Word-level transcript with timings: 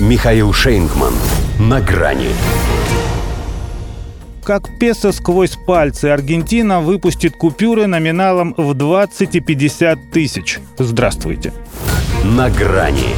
Михаил 0.00 0.52
Шейнгман. 0.52 1.14
На 1.60 1.80
грани. 1.80 2.30
Как 4.42 4.76
песо 4.80 5.12
сквозь 5.12 5.56
пальцы 5.68 6.06
Аргентина 6.06 6.80
выпустит 6.80 7.36
купюры 7.36 7.86
номиналом 7.86 8.54
в 8.56 8.74
20 8.74 9.36
и 9.36 9.40
50 9.40 10.10
тысяч. 10.10 10.58
Здравствуйте. 10.78 11.52
На 12.24 12.50
грани. 12.50 13.14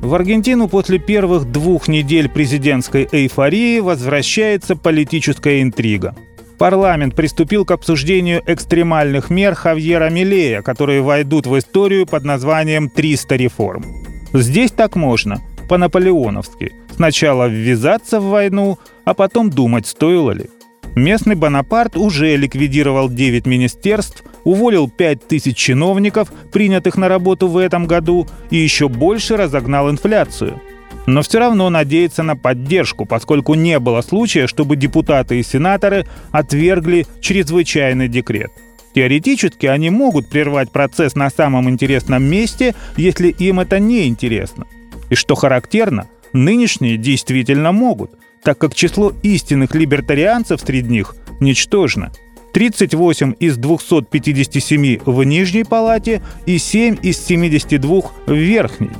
В 0.00 0.14
Аргентину 0.14 0.66
после 0.66 0.98
первых 0.98 1.44
двух 1.52 1.86
недель 1.86 2.30
президентской 2.30 3.06
эйфории 3.12 3.80
возвращается 3.80 4.76
политическая 4.76 5.60
интрига. 5.60 6.16
Парламент 6.56 7.14
приступил 7.14 7.66
к 7.66 7.70
обсуждению 7.70 8.42
экстремальных 8.46 9.28
мер 9.28 9.54
Хавьера 9.54 10.08
Милея, 10.08 10.62
которые 10.62 11.02
войдут 11.02 11.46
в 11.46 11.58
историю 11.58 12.06
под 12.06 12.24
названием 12.24 12.90
«300 12.92 13.36
реформ». 13.36 14.07
Здесь 14.32 14.70
так 14.70 14.94
можно, 14.96 15.40
по-наполеоновски. 15.68 16.72
Сначала 16.94 17.48
ввязаться 17.48 18.20
в 18.20 18.24
войну, 18.24 18.78
а 19.04 19.14
потом 19.14 19.50
думать, 19.50 19.86
стоило 19.86 20.32
ли. 20.32 20.46
Местный 20.94 21.34
Бонапарт 21.34 21.96
уже 21.96 22.36
ликвидировал 22.36 23.08
9 23.08 23.46
министерств, 23.46 24.24
уволил 24.44 24.90
5 24.90 25.28
тысяч 25.28 25.56
чиновников, 25.56 26.30
принятых 26.52 26.96
на 26.96 27.08
работу 27.08 27.46
в 27.46 27.56
этом 27.56 27.86
году, 27.86 28.26
и 28.50 28.56
еще 28.56 28.88
больше 28.88 29.36
разогнал 29.36 29.90
инфляцию. 29.90 30.60
Но 31.06 31.22
все 31.22 31.38
равно 31.38 31.70
надеется 31.70 32.22
на 32.22 32.36
поддержку, 32.36 33.06
поскольку 33.06 33.54
не 33.54 33.78
было 33.78 34.02
случая, 34.02 34.46
чтобы 34.46 34.76
депутаты 34.76 35.40
и 35.40 35.42
сенаторы 35.42 36.06
отвергли 36.32 37.06
чрезвычайный 37.20 38.08
декрет– 38.08 38.50
Теоретически 38.94 39.66
они 39.66 39.90
могут 39.90 40.28
прервать 40.28 40.70
процесс 40.70 41.14
на 41.14 41.30
самом 41.30 41.68
интересном 41.68 42.24
месте, 42.24 42.74
если 42.96 43.28
им 43.28 43.60
это 43.60 43.78
не 43.78 44.06
интересно. 44.06 44.66
И 45.10 45.14
что 45.14 45.34
характерно, 45.34 46.08
нынешние 46.32 46.96
действительно 46.96 47.72
могут, 47.72 48.12
так 48.42 48.58
как 48.58 48.74
число 48.74 49.12
истинных 49.22 49.74
либертарианцев 49.74 50.60
среди 50.60 50.88
них 50.88 51.16
ничтожно. 51.40 52.12
38 52.52 53.34
из 53.38 53.56
257 53.56 55.00
в 55.04 55.24
нижней 55.24 55.64
палате 55.64 56.22
и 56.46 56.58
7 56.58 56.98
из 57.02 57.24
72 57.24 58.02
в 58.26 58.32
верхней. 58.32 58.90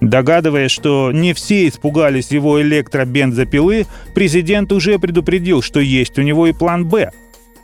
Догадываясь, 0.00 0.70
что 0.70 1.12
не 1.12 1.34
все 1.34 1.68
испугались 1.68 2.30
его 2.30 2.60
электробензопилы, 2.62 3.86
президент 4.14 4.72
уже 4.72 4.98
предупредил, 4.98 5.60
что 5.60 5.80
есть 5.80 6.18
у 6.18 6.22
него 6.22 6.46
и 6.46 6.52
план 6.52 6.86
«Б», 6.86 7.10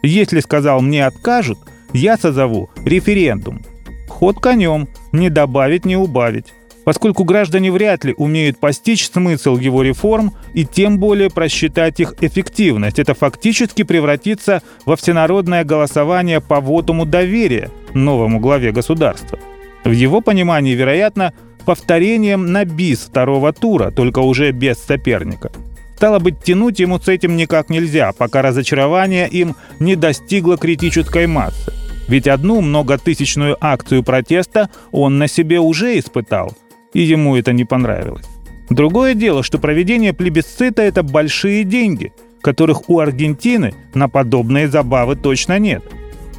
если, 0.03 0.41
сказал, 0.41 0.81
мне 0.81 1.07
откажут, 1.07 1.59
я 1.93 2.17
созову 2.17 2.71
референдум. 2.85 3.63
Ход 4.09 4.37
конем, 4.41 4.89
не 5.13 5.31
добавить, 5.31 5.85
не 5.85 5.97
убавить. 5.97 6.53
Поскольку 6.85 7.25
граждане 7.25 7.73
вряд 7.73 8.05
ли 8.05 8.15
умеют 8.17 8.59
постичь 8.59 9.11
смысл 9.11 9.57
его 9.57 9.83
реформ 9.83 10.33
и 10.55 10.65
тем 10.65 10.99
более 10.99 11.31
просчитать 11.31 11.99
их 11.99 12.15
эффективность, 12.21 13.01
это 13.01 13.15
фактически 13.15 13.83
превратится 13.83 14.63
во 14.85 14.95
всенародное 14.95 15.65
голосование 15.65 16.41
по 16.41 16.61
вотуму 16.61 17.05
доверия 17.05 17.71
новому 17.93 18.39
главе 18.39 18.71
государства. 18.71 19.39
В 19.85 19.91
его 19.91 20.21
понимании, 20.21 20.75
вероятно, 20.75 21.33
повторением 21.65 22.53
на 22.53 22.65
бис 22.65 23.01
второго 23.01 23.53
тура, 23.53 23.91
только 23.91 24.21
уже 24.21 24.53
без 24.53 24.79
соперника– 24.79 25.51
Стало 25.97 26.19
быть, 26.19 26.43
тянуть 26.43 26.79
ему 26.79 27.01
с 27.01 27.09
этим 27.09 27.37
никак 27.37 27.71
нельзя, 27.71 28.13
пока 28.13 28.43
разочарование 28.43 29.27
им 29.29 29.57
не 29.81 29.97
достигло 29.97 30.59
критической 30.59 31.27
массы. 31.27 31.73
Ведь 32.07 32.29
одну 32.29 32.61
многотысячную 32.61 33.57
акцию 33.61 34.03
протеста 34.03 34.69
он 34.93 35.17
на 35.17 35.27
себе 35.27 35.59
уже 35.59 35.99
испытал, 35.99 36.53
и 36.93 37.01
ему 37.01 37.35
это 37.35 37.55
не 37.55 37.65
понравилось. 37.65 38.27
Другое 38.69 39.15
дело, 39.15 39.43
что 39.43 39.59
проведение 39.59 40.13
плебисцита– 40.13 40.83
это 40.83 41.03
большие 41.03 41.65
деньги, 41.65 42.13
которых 42.43 42.91
у 42.91 43.01
Аргентины 43.01 43.75
на 43.95 44.09
подобные 44.11 44.69
забавы 44.69 45.17
точно 45.17 45.59
нет. 45.59 45.83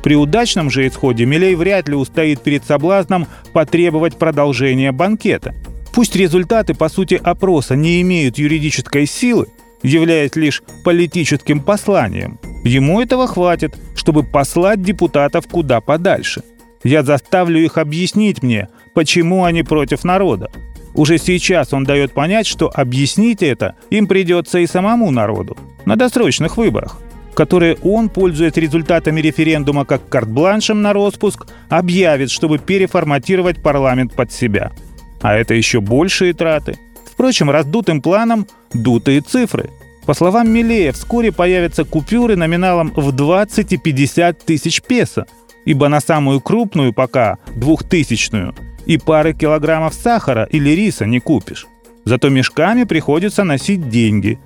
При 0.04 0.16
удачном 0.16 0.70
же 0.70 0.88
исходе 0.88 1.26
Милей 1.26 1.56
вряд 1.56 1.90
ли 1.90 1.96
устоит 1.96 2.42
перед 2.42 2.64
соблазном 2.64 3.28
потребовать 3.54 4.18
продолжения 4.18 4.92
банкета– 4.92 5.56
Пусть 5.98 6.16
результаты, 6.16 6.76
по 6.76 6.90
сути, 6.90 7.16
опроса 7.16 7.76
не 7.76 8.02
имеют 8.02 8.38
юридической 8.38 9.08
силы, 9.08 9.48
являясь 9.82 10.36
лишь 10.36 10.62
политическим 10.84 11.60
посланием, 11.60 12.38
ему 12.64 13.02
этого 13.02 13.26
хватит, 13.26 13.76
чтобы 13.96 14.22
послать 14.22 14.84
депутатов 14.84 15.48
куда 15.48 15.82
подальше. 15.82 16.44
Я 16.84 17.02
заставлю 17.02 17.60
их 17.60 17.80
объяснить 17.80 18.44
мне, 18.44 18.68
почему 18.94 19.44
они 19.44 19.64
против 19.64 20.04
народа. 20.04 20.52
Уже 20.94 21.18
сейчас 21.18 21.74
он 21.74 21.84
дает 21.84 22.14
понять, 22.14 22.46
что 22.46 22.70
объяснить 22.72 23.42
это 23.42 23.74
им 23.90 24.06
придется 24.06 24.60
и 24.60 24.68
самому 24.68 25.10
народу 25.10 25.58
на 25.86 25.96
досрочных 25.96 26.58
выборах 26.58 27.00
которые 27.34 27.76
он, 27.84 28.10
пользуясь 28.10 28.56
результатами 28.56 29.22
референдума 29.22 29.86
как 29.86 30.10
карт-бланшем 30.10 30.82
на 30.82 30.92
распуск, 30.92 31.46
объявит, 31.70 32.32
чтобы 32.32 32.58
переформатировать 32.58 33.62
парламент 33.62 34.16
под 34.16 34.32
себя– 34.32 34.72
а 35.22 35.36
это 35.36 35.54
еще 35.54 35.82
большие 35.82 36.34
траты. 36.34 36.78
Впрочем, 37.06 37.50
раздутым 37.50 38.02
планом 38.02 38.48
дутые 38.74 39.22
цифры. 39.22 39.70
По 40.06 40.14
словам 40.14 40.50
Милея, 40.50 40.94
вскоре 40.94 41.32
появятся 41.32 41.84
купюры 41.84 42.36
номиналом 42.36 42.94
в 42.96 43.12
20 43.12 43.74
и 43.74 43.78
50 43.78 44.46
тысяч 44.46 44.82
песо, 44.82 45.26
ибо 45.66 45.90
на 45.90 46.00
самую 46.00 46.40
крупную 46.40 46.94
пока, 46.94 47.40
двухтысячную, 47.56 48.56
и 48.86 48.98
пары 48.98 49.34
килограммов 49.34 49.94
сахара 49.94 50.44
или 50.44 50.70
риса 50.70 51.06
не 51.06 51.20
купишь. 51.20 51.68
Зато 52.06 52.30
мешками 52.30 52.86
приходится 52.86 53.44
носить 53.44 53.90
деньги. 53.90 54.40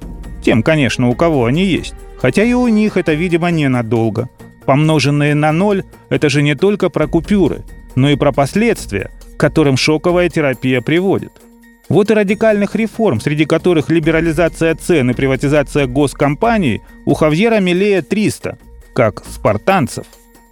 Тем, 0.43 0.63
конечно, 0.63 1.09
у 1.09 1.13
кого 1.13 1.45
они 1.45 1.63
есть. 1.63 1.93
Хотя 2.17 2.43
и 2.43 2.53
у 2.53 2.67
них 2.67 2.97
это, 2.97 3.13
видимо, 3.13 3.51
ненадолго. 3.51 4.29
Помноженные 4.65 5.35
на 5.35 5.51
ноль– 5.51 5.83
это 6.09 6.29
же 6.29 6.41
не 6.41 6.55
только 6.55 6.89
про 6.89 7.07
купюры, 7.07 7.63
но 7.95 8.09
и 8.09 8.15
про 8.15 8.31
последствия– 8.31 9.11
которым 9.41 9.75
шоковая 9.75 10.29
терапия 10.29 10.81
приводит. 10.81 11.31
Вот 11.89 12.11
и 12.11 12.13
радикальных 12.13 12.75
реформ, 12.75 13.19
среди 13.19 13.45
которых 13.45 13.89
либерализация 13.89 14.75
цен 14.75 15.09
и 15.09 15.13
приватизация 15.15 15.87
госкомпаний, 15.87 16.83
у 17.07 17.15
Хавьера 17.15 17.59
Милея 17.59 18.03
300, 18.03 18.59
как 18.93 19.25
спартанцев. 19.25 20.05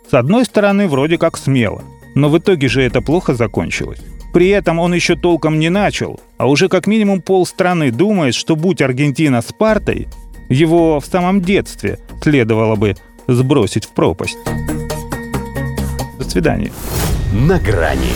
С 0.10 0.16
одной 0.16 0.44
стороны, 0.44 0.88
вроде 0.88 1.20
как 1.20 1.38
смело, 1.38 1.84
но 2.16 2.30
в 2.30 2.40
итоге 2.40 2.68
же 2.68 2.82
это 2.82 3.02
плохо 3.02 3.36
закончилось. 3.36 4.00
При 4.34 4.50
этом 4.50 4.80
он 4.80 4.96
еще 4.96 5.16
толком 5.16 5.60
не 5.60 5.70
начал, 5.70 6.20
а 6.40 6.50
уже 6.50 6.68
как 6.68 6.88
минимум 6.88 7.22
полстраны 7.22 7.92
думает, 7.92 8.34
что 8.34 8.56
будь 8.56 8.82
Аргентина 8.82 9.44
Спартой, 9.44 10.08
его 10.50 11.00
в 11.00 11.06
самом 11.06 11.42
детстве 11.42 12.00
следовало 12.24 12.76
бы 12.76 12.96
сбросить 13.28 13.86
в 13.86 13.90
пропасть. 13.90 14.40
До 16.18 16.28
свидания. 16.28 16.72
На 17.32 17.60
грани 17.60 18.16